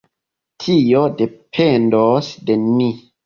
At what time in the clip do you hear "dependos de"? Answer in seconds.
1.19-2.57